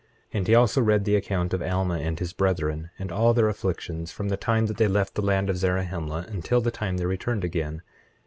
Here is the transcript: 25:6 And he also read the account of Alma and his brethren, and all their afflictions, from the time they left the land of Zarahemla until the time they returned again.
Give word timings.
25:6 0.01 0.07
And 0.39 0.47
he 0.47 0.55
also 0.55 0.81
read 0.81 1.05
the 1.05 1.15
account 1.15 1.53
of 1.53 1.61
Alma 1.61 1.99
and 1.99 2.17
his 2.17 2.33
brethren, 2.33 2.89
and 2.97 3.11
all 3.11 3.35
their 3.35 3.47
afflictions, 3.49 4.11
from 4.11 4.29
the 4.29 4.35
time 4.35 4.65
they 4.65 4.87
left 4.87 5.13
the 5.13 5.21
land 5.21 5.47
of 5.47 5.57
Zarahemla 5.57 6.25
until 6.27 6.59
the 6.59 6.71
time 6.71 6.97
they 6.97 7.05
returned 7.05 7.43
again. 7.43 7.83